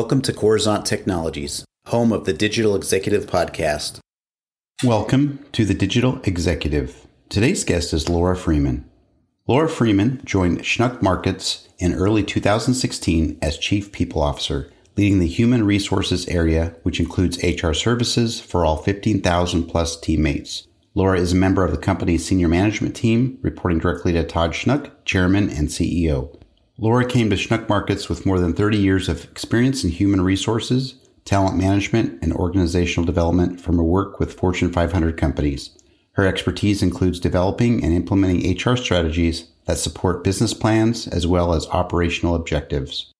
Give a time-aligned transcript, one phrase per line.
[0.00, 3.98] Welcome to Coruzant Technologies, home of the Digital Executive Podcast.
[4.82, 7.06] Welcome to the Digital Executive.
[7.28, 8.88] Today's guest is Laura Freeman.
[9.46, 15.66] Laura Freeman joined Schnuck Markets in early 2016 as Chief People Officer, leading the human
[15.66, 20.66] resources area, which includes HR services for all 15,000 plus teammates.
[20.94, 24.92] Laura is a member of the company's senior management team, reporting directly to Todd Schnuck,
[25.04, 26.39] Chairman and CEO.
[26.82, 30.94] Laura came to Schnuck Markets with more than 30 years of experience in human resources,
[31.26, 35.76] talent management, and organizational development from her work with Fortune 500 companies.
[36.12, 41.66] Her expertise includes developing and implementing HR strategies that support business plans as well as
[41.66, 43.12] operational objectives.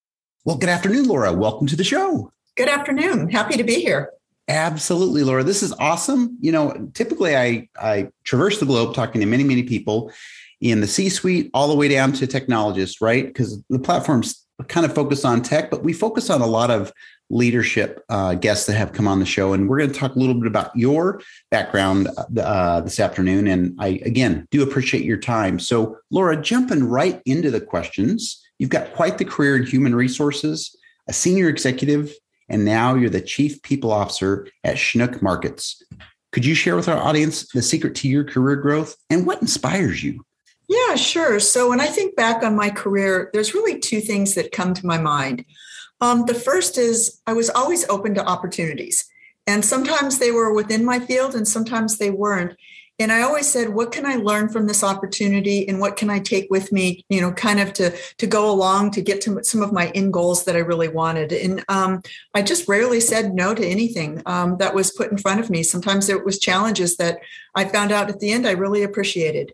[0.47, 1.35] Well, good afternoon, Laura.
[1.35, 2.33] Welcome to the show.
[2.57, 3.29] Good afternoon.
[3.29, 4.11] Happy to be here.
[4.49, 5.45] Absolutely, Laura.
[5.45, 6.39] This is awesome.
[6.41, 10.11] You know, typically I I traverse the globe talking to many, many people
[10.61, 13.27] in the C suite all the way down to technologists, right?
[13.27, 16.93] Because the platforms kind of focus on tech, but we focus on a lot of
[17.31, 19.53] leadership uh, guests that have come on the show.
[19.53, 23.47] And we're going to talk a little bit about your background uh, this afternoon.
[23.47, 25.59] And I, again, do appreciate your time.
[25.59, 30.77] So, Laura, jumping right into the questions, you've got quite the career in human resources,
[31.09, 32.13] a senior executive,
[32.49, 35.83] and now you're the chief people officer at Schnuck Markets.
[36.33, 40.03] Could you share with our audience the secret to your career growth and what inspires
[40.03, 40.25] you?
[40.71, 41.41] Yeah, sure.
[41.41, 44.87] So when I think back on my career, there's really two things that come to
[44.87, 45.45] my mind.
[46.01, 49.05] Um, the first is I was always open to opportunities,
[49.49, 52.57] and sometimes they were within my field, and sometimes they weren't.
[53.01, 56.21] And I always said, "What can I learn from this opportunity, and what can I
[56.21, 57.05] take with me?
[57.09, 60.13] You know, kind of to to go along to get to some of my end
[60.13, 62.01] goals that I really wanted." And um,
[62.33, 65.65] I just rarely said no to anything um, that was put in front of me.
[65.65, 67.19] Sometimes it was challenges that
[67.57, 69.53] I found out at the end I really appreciated.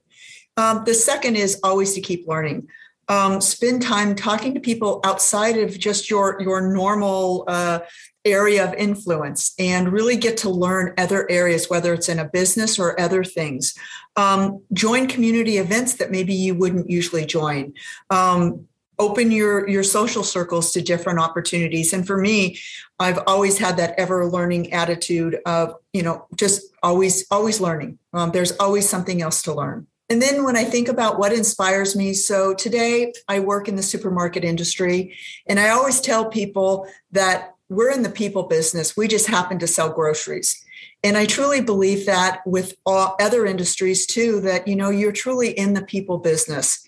[0.56, 2.68] Um, the second is always to keep learning.
[3.08, 7.80] Um, spend time talking to people outside of just your your normal uh,
[8.24, 12.78] area of influence and really get to learn other areas whether it's in a business
[12.78, 13.74] or other things.
[14.16, 17.74] Um, join community events that maybe you wouldn't usually join.
[18.10, 18.66] Um,
[18.98, 21.92] open your your social circles to different opportunities.
[21.92, 22.58] And for me
[22.98, 27.98] i've always had that ever learning attitude of you know just always always learning.
[28.12, 31.96] Um, there's always something else to learn and then when I think about what inspires
[31.96, 37.54] me, so today I work in the supermarket industry, and I always tell people that
[37.68, 38.96] we're in the people business.
[38.96, 40.62] We just happen to sell groceries.
[41.02, 45.50] And I truly believe that with all other industries too, that you know you're truly
[45.50, 46.84] in the people business.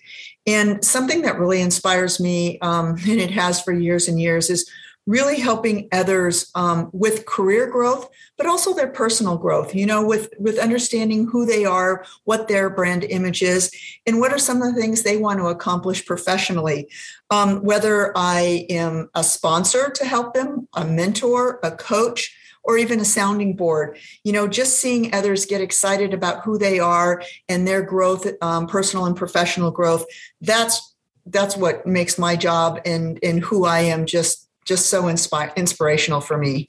[0.47, 4.69] And something that really inspires me, um, and it has for years and years, is
[5.09, 10.31] really helping others um, with career growth but also their personal growth you know with
[10.37, 13.73] with understanding who they are what their brand image is
[14.05, 16.87] and what are some of the things they want to accomplish professionally.
[17.31, 22.99] Um, whether i am a sponsor to help them a mentor a coach or even
[22.99, 27.67] a sounding board you know just seeing others get excited about who they are and
[27.67, 30.05] their growth um, personal and professional growth
[30.41, 35.53] that's that's what makes my job and and who i am just just so inspi-
[35.55, 36.67] inspirational for me.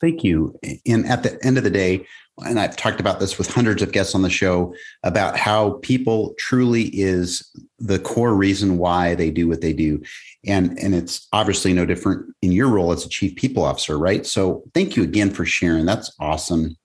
[0.00, 0.58] Thank you.
[0.86, 2.06] And at the end of the day,
[2.44, 4.74] and I've talked about this with hundreds of guests on the show
[5.04, 10.02] about how people truly is the core reason why they do what they do.
[10.44, 14.26] And, and it's obviously no different in your role as a chief people officer, right?
[14.26, 15.86] So thank you again for sharing.
[15.86, 16.76] That's awesome.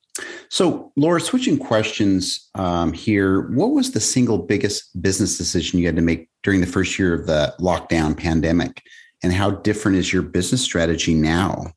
[0.49, 5.95] So, Laura, switching questions um, here, what was the single biggest business decision you had
[5.95, 8.83] to make during the first year of the lockdown pandemic?
[9.23, 11.73] And how different is your business strategy now?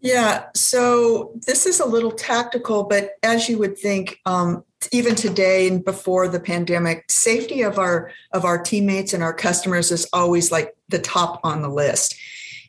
[0.00, 5.66] Yeah, so this is a little tactical, but as you would think, um, even today
[5.66, 10.52] and before the pandemic, safety of our of our teammates and our customers is always
[10.52, 12.14] like the top on the list.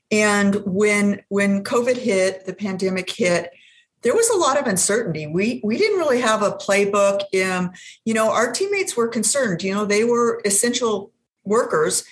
[0.10, 3.52] And when when COVID hit, the pandemic hit,
[4.02, 5.28] there was a lot of uncertainty.
[5.28, 7.22] We we didn't really have a playbook.
[7.46, 7.74] Um,
[8.06, 9.62] you know, our teammates were concerned.
[9.62, 11.12] You know, they were essential
[11.44, 12.06] workers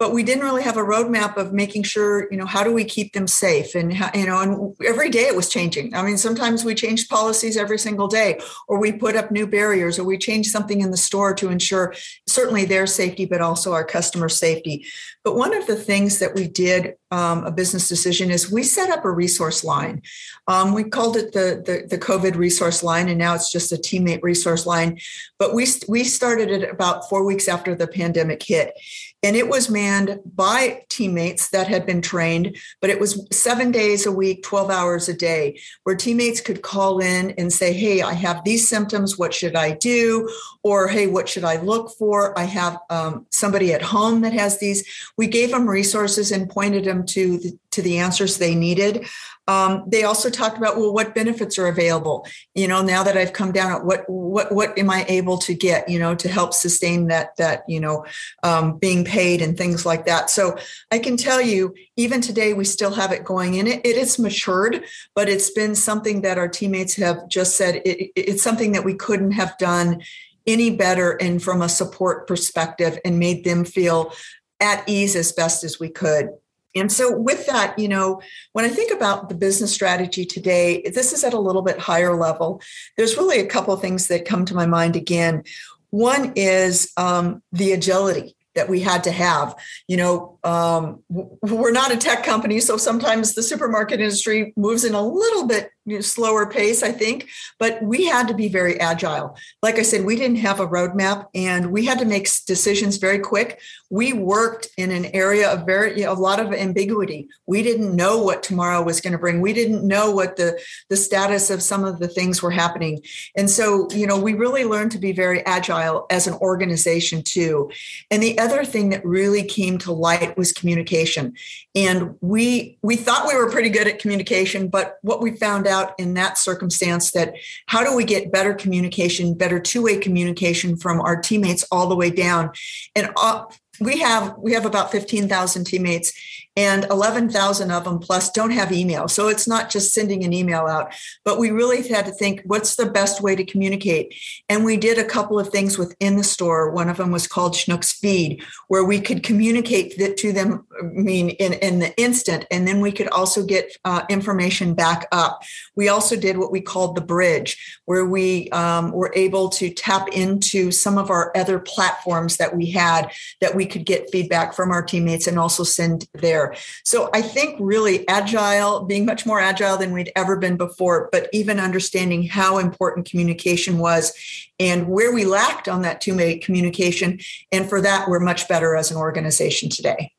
[0.00, 2.84] but we didn't really have a roadmap of making sure you know how do we
[2.84, 5.94] keep them safe and how, you know and every day it was changing.
[5.94, 9.98] I mean sometimes we changed policies every single day or we put up new barriers
[9.98, 11.94] or we changed something in the store to ensure
[12.26, 14.86] certainly their safety but also our customer safety
[15.24, 18.90] but one of the things that we did um, a business decision is we set
[18.90, 20.02] up a resource line.
[20.46, 23.76] Um, we called it the, the, the covid resource line and now it's just a
[23.76, 24.98] teammate resource line.
[25.38, 28.74] But we we started it about four weeks after the pandemic hit.
[29.22, 34.06] And it was manned by teammates that had been trained but it was seven days
[34.06, 38.14] a week 12 hours a day where teammates could call in and say hey i
[38.14, 40.28] have these symptoms what should i do?
[40.62, 42.38] Or hey what should i look for?
[42.38, 44.86] I have um, somebody at home that has these
[45.20, 49.06] we gave them resources and pointed them to the, to the answers they needed.
[49.46, 52.26] Um, they also talked about well, what benefits are available.
[52.54, 55.90] You know, now that I've come down, what what what am I able to get?
[55.90, 58.06] You know, to help sustain that that you know
[58.42, 60.30] um, being paid and things like that.
[60.30, 60.56] So
[60.90, 63.66] I can tell you, even today, we still have it going in.
[63.66, 64.84] It it is matured,
[65.14, 68.94] but it's been something that our teammates have just said it, it's something that we
[68.94, 70.00] couldn't have done
[70.46, 74.12] any better and from a support perspective and made them feel
[74.60, 76.30] at ease as best as we could.
[76.76, 78.20] And so, with that, you know,
[78.52, 82.14] when I think about the business strategy today, this is at a little bit higher
[82.16, 82.62] level.
[82.96, 85.42] There's really a couple things that come to my mind again.
[85.90, 89.56] One is um, the agility that we had to have.
[89.88, 94.94] You know, um, we're not a tech company, so sometimes the supermarket industry moves in
[94.94, 95.70] a little bit
[96.00, 97.28] slower pace, I think,
[97.58, 99.36] but we had to be very agile.
[99.62, 103.18] Like I said, we didn't have a roadmap and we had to make decisions very
[103.18, 103.60] quick.
[103.90, 107.28] We worked in an area of very you know, a lot of ambiguity.
[107.46, 109.40] We didn't know what tomorrow was going to bring.
[109.40, 113.02] We didn't know what the the status of some of the things were happening.
[113.36, 117.70] And so, you know, we really learned to be very agile as an organization too.
[118.10, 121.34] And the other thing that really came to light was communication.
[121.74, 125.79] And we we thought we were pretty good at communication, but what we found out
[125.80, 127.34] out in that circumstance that
[127.66, 131.96] how do we get better communication, better two way communication from our teammates all the
[131.96, 132.50] way down?
[132.94, 133.44] And uh,
[133.80, 136.12] we have we have about 15,000 teammates
[136.56, 139.08] and 11,000 of them plus don't have email.
[139.08, 140.92] So it's not just sending an email out,
[141.24, 144.14] but we really had to think what's the best way to communicate.
[144.48, 146.70] And we did a couple of things within the store.
[146.70, 151.30] One of them was called Schnucks Feed, where we could communicate to them, I mean,
[151.30, 152.46] in, in the instant.
[152.50, 155.42] And then we could also get uh, information back up.
[155.76, 160.08] We also did what we called the bridge, where we um, were able to tap
[160.08, 164.72] into some of our other platforms that we had that we could get feedback from
[164.72, 166.39] our teammates and also send there.
[166.84, 171.28] So I think really agile, being much more agile than we'd ever been before, but
[171.32, 174.12] even understanding how important communication was
[174.58, 177.18] and where we lacked on that two way communication.
[177.52, 180.12] And for that, we're much better as an organization today.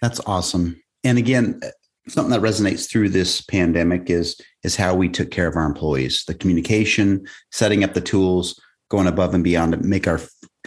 [0.00, 0.82] That's awesome.
[1.04, 1.60] And again,
[2.08, 6.24] something that resonates through this pandemic is is how we took care of our employees
[6.26, 10.20] the communication setting up the tools going above and beyond to make our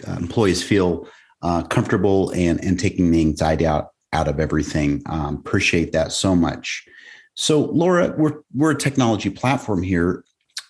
[0.06, 1.06] uh, employees feel
[1.42, 5.02] uh, comfortable and and taking the anxiety out out of everything.
[5.06, 6.86] Um, appreciate that so much.
[7.34, 10.24] So, Laura, we're we're a technology platform here.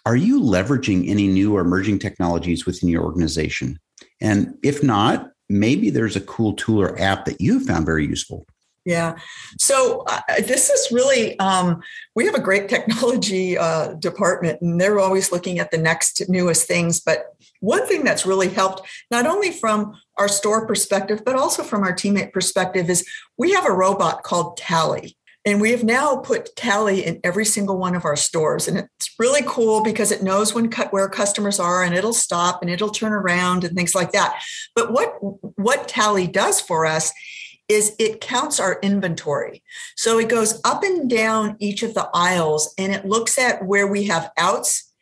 [0.07, 3.79] Are you leveraging any new or emerging technologies within your organization?
[4.21, 8.47] And if not, maybe there's a cool tool or app that you found very useful.
[8.85, 9.17] Yeah.
[9.59, 11.83] So uh, this is really, um,
[12.17, 16.67] we have a great technology uh, department and they're always looking at the next newest
[16.67, 17.01] things.
[17.01, 17.27] But
[17.61, 21.93] one thing that's really helped, not only from our store perspective, but also from our
[21.93, 23.07] teammate perspective, is
[23.39, 25.17] we have a robot called Tally.
[25.45, 28.69] And we have now put Tally in every single one of our stores.
[28.69, 32.71] And it's really cool because it knows when where customers are and it'll stop and
[32.71, 34.41] it'll turn around and things like that.
[34.77, 35.17] But what,
[35.59, 37.13] what Tally does for us
[37.73, 39.63] is it counts our inventory.
[39.97, 43.87] So it goes up and down each of the aisles and it looks at where
[43.87, 44.93] we have outs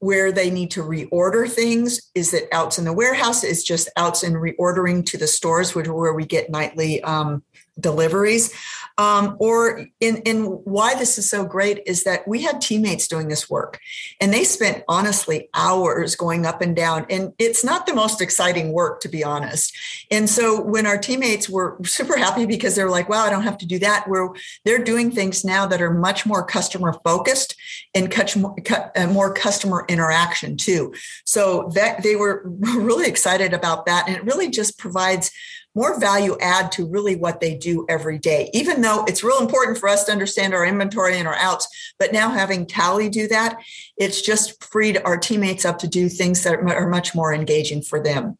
[0.00, 2.10] where they need to reorder things.
[2.14, 3.44] Is it outs in the warehouse?
[3.44, 7.42] Is just outs in reordering to the stores, which where we get nightly um,
[7.78, 8.52] deliveries.
[8.98, 13.28] Um, or in, in why this is so great is that we had teammates doing
[13.28, 13.80] this work
[14.20, 17.06] and they spent honestly hours going up and down.
[17.08, 19.74] And it's not the most exciting work, to be honest.
[20.10, 23.56] And so when our teammates were super happy because they're like, wow, I don't have
[23.58, 24.28] to do that, where
[24.66, 27.56] they're doing things now that are much more customer focused
[27.94, 30.92] and catch more customer interaction too.
[31.24, 34.08] So that they were really excited about that.
[34.08, 35.30] And it really just provides
[35.74, 39.78] more value add to really what they do every day, even though it's real important
[39.78, 41.68] for us to understand our inventory and our outs.
[41.98, 43.58] But now having Tally do that,
[43.96, 48.02] it's just freed our teammates up to do things that are much more engaging for
[48.02, 48.36] them.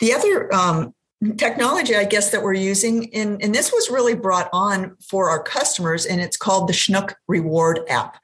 [0.00, 0.94] The other um,
[1.38, 5.42] technology i guess that we're using and, and this was really brought on for our
[5.42, 8.18] customers and it's called the Schnuck reward app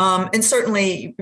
[0.00, 1.14] um, and certainly,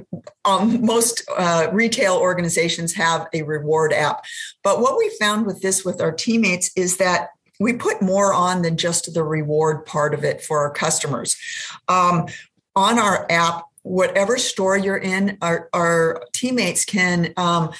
[0.44, 4.24] um, most uh, retail organizations have a reward app.
[4.62, 8.62] But what we found with this with our teammates is that we put more on
[8.62, 11.36] than just the reward part of it for our customers.
[11.88, 12.26] Um,
[12.76, 17.70] on our app, whatever store you're in, our, our teammates can um,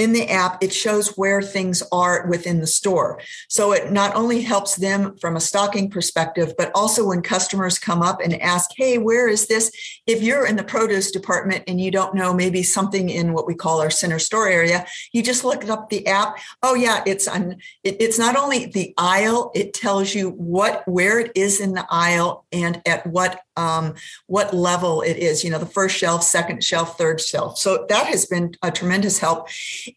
[0.00, 3.20] in the app, it shows where things are within the store.
[3.48, 8.00] So it not only helps them from a stocking perspective, but also when customers come
[8.00, 9.70] up and ask, hey, where is this?
[10.06, 13.54] If you're in the produce department and you don't know maybe something in what we
[13.54, 16.38] call our center store area, you just look up the app.
[16.62, 21.20] Oh, yeah, it's on, it, it's not only the aisle, it tells you what, where
[21.20, 23.94] it is in the aisle and at what um,
[24.26, 27.58] what level it is, you know, the first shelf, second shelf, third shelf.
[27.58, 29.48] So that has been a tremendous help.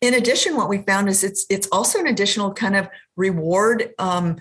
[0.02, 4.38] In addition, what we found is it's it's also an additional kind of reward um,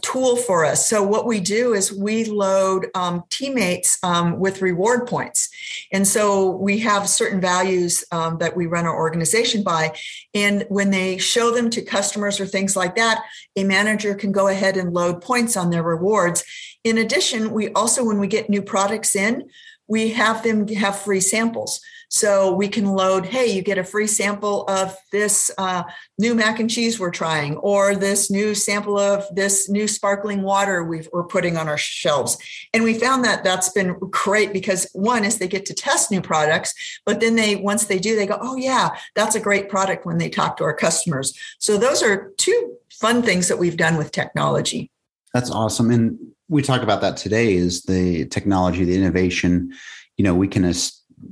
[0.00, 0.88] tool for us.
[0.88, 5.48] So what we do is we load um, teammates um, with reward points,
[5.92, 9.96] and so we have certain values um, that we run our organization by.
[10.34, 13.24] And when they show them to customers or things like that,
[13.56, 16.44] a manager can go ahead and load points on their rewards.
[16.84, 19.48] In addition, we also when we get new products in,
[19.88, 21.80] we have them have free samples.
[22.08, 25.82] So we can load, hey, you get a free sample of this uh,
[26.18, 30.84] new mac and cheese we're trying, or this new sample of this new sparkling water
[30.84, 32.38] we are putting on our shelves.
[32.72, 36.20] And we found that that's been great because one is they get to test new
[36.20, 40.06] products, but then they, once they do, they go, oh, yeah, that's a great product
[40.06, 41.36] when they talk to our customers.
[41.58, 44.90] So those are two fun things that we've done with technology.
[45.34, 45.90] That's awesome.
[45.90, 49.72] And we talk about that today is the technology, the innovation.
[50.16, 50.64] You know, we can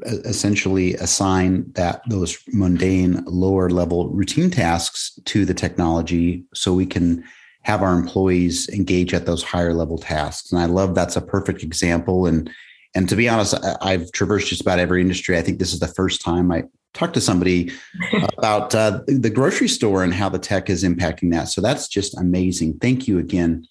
[0.03, 7.25] essentially assign that those mundane lower level routine tasks to the technology so we can
[7.63, 10.53] have our employees engage at those higher level tasks.
[10.53, 12.27] And i love that's a perfect example.
[12.27, 12.51] And
[12.95, 15.37] and to be honest i've traversed just about every industry.
[15.37, 17.73] I think this is the first time i talked to somebody
[18.39, 21.49] about uh, the grocery store and how the tech is impacting that.
[21.49, 22.79] So that's just amazing.
[22.79, 23.67] Thank you again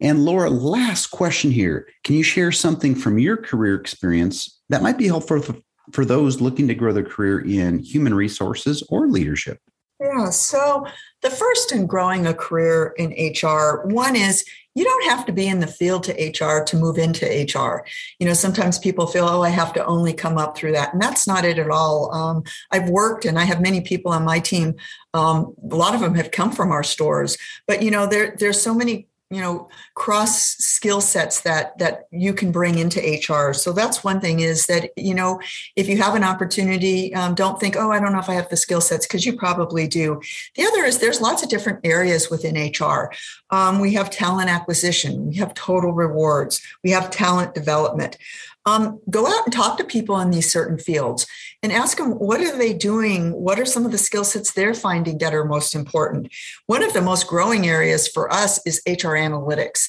[0.00, 1.88] and Laura, last question here.
[2.02, 5.56] Can you share something from your career experience that might be helpful for,
[5.92, 9.58] for those looking to grow their career in human resources or leadership?
[10.00, 10.30] Yeah.
[10.30, 10.86] So,
[11.22, 15.46] the first in growing a career in HR, one is you don't have to be
[15.46, 17.86] in the field to HR to move into HR.
[18.18, 20.92] You know, sometimes people feel, oh, I have to only come up through that.
[20.92, 22.12] And that's not it at all.
[22.12, 24.74] Um, I've worked and I have many people on my team.
[25.14, 28.60] Um, a lot of them have come from our stores, but you know, there, there's
[28.60, 33.72] so many you know cross skill sets that that you can bring into hr so
[33.72, 35.40] that's one thing is that you know
[35.76, 38.48] if you have an opportunity um, don't think oh i don't know if i have
[38.50, 40.20] the skill sets because you probably do.
[40.54, 43.12] The other is there's lots of different areas within hr
[43.54, 45.28] um, we have talent acquisition.
[45.28, 46.60] We have total rewards.
[46.82, 48.18] We have talent development.
[48.66, 51.24] Um, go out and talk to people in these certain fields
[51.62, 53.30] and ask them what are they doing?
[53.30, 56.32] What are some of the skill sets they're finding that are most important?
[56.66, 59.88] One of the most growing areas for us is hr analytics.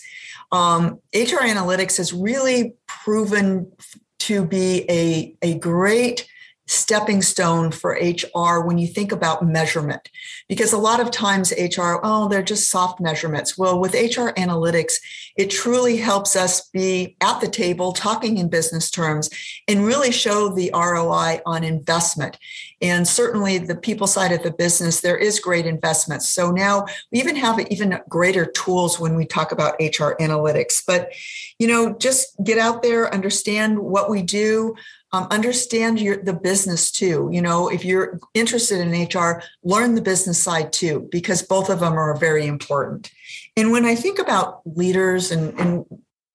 [0.52, 3.72] Um, hr analytics has really proven
[4.20, 6.28] to be a, a great
[6.68, 10.10] stepping stone for HR when you think about measurement.
[10.50, 13.58] Because a lot of times HR, oh, they're just soft measurements.
[13.58, 14.94] Well, with HR analytics,
[15.36, 19.30] it truly helps us be at the table talking in business terms
[19.68, 22.38] and really show the ROI on investment.
[22.82, 26.24] And certainly the people side of the business, there is great investment.
[26.24, 30.82] So now we even have even greater tools when we talk about HR analytics.
[30.86, 31.12] But,
[31.60, 34.76] you know, just get out there, understand what we do,
[35.12, 37.30] um, understand your the business too.
[37.32, 41.80] You know if you're interested in hr learn the business side too because both of
[41.80, 43.12] them are very important.
[43.58, 45.86] And when i think about leaders and, and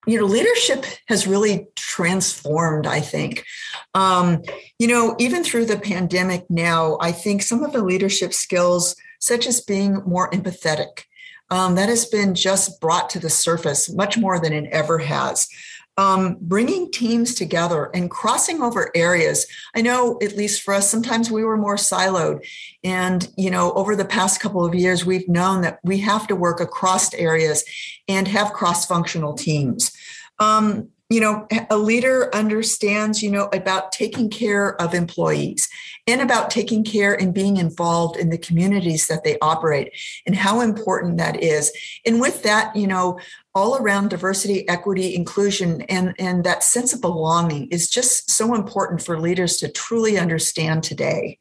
[0.07, 3.45] you know leadership has really transformed i think.
[3.93, 4.41] Um,
[4.79, 9.45] you know even through the pandemic now i think some of the leadership skills such
[9.45, 11.03] as being more empathetic
[11.51, 15.47] um, that has been just brought to the surface much more than it ever has
[15.97, 19.45] um, bringing teams together and crossing over areas.
[19.75, 22.45] I know, at least for us, sometimes we were more siloed.
[22.83, 26.35] And, you know, over the past couple of years, we've known that we have to
[26.35, 27.63] work across areas
[28.07, 29.91] and have cross functional teams.
[30.39, 35.67] Um, you know, a leader understands, you know, about taking care of employees
[36.07, 39.91] and about taking care and being involved in the communities that they operate
[40.25, 41.69] and how important that is.
[42.05, 43.19] And with that, you know,
[43.53, 49.01] all around diversity, equity, inclusion, and, and that sense of belonging is just so important
[49.01, 51.37] for leaders to truly understand today.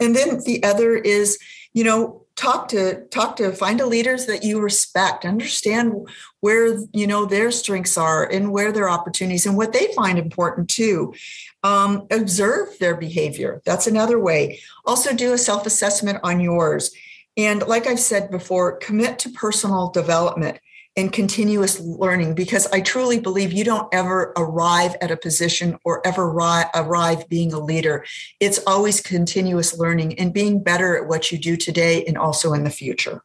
[0.00, 1.38] And then the other is,
[1.72, 5.94] you know, talk to talk to find a leaders that you respect understand
[6.40, 10.68] where you know their strengths are and where their opportunities and what they find important
[10.68, 11.14] too.
[11.62, 13.62] Um, observe their behavior.
[13.64, 14.60] That's another way.
[14.84, 16.94] Also do a self-assessment on yours.
[17.38, 20.58] And like i've said before commit to personal development
[20.96, 26.04] and continuous learning because I truly believe you don't ever arrive at a position or
[26.06, 28.04] ever ri- arrive being a leader.
[28.40, 32.64] It's always continuous learning and being better at what you do today and also in
[32.64, 33.22] the future.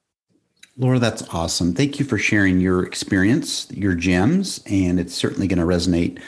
[0.78, 1.74] Laura, that's awesome.
[1.74, 6.20] Thank you for sharing your experience, your gems, and it's certainly going to resonate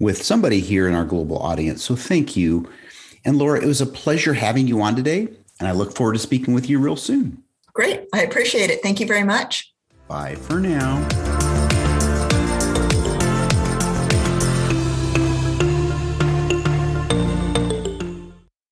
[0.00, 1.84] with somebody here in our global audience.
[1.84, 2.68] So thank you.
[3.24, 5.28] And Laura, it was a pleasure having you on today,
[5.58, 7.42] and I look forward to speaking with you real soon.
[7.72, 8.06] Great.
[8.14, 8.82] I appreciate it.
[8.82, 9.72] Thank you very much.
[10.08, 11.27] Bye for now.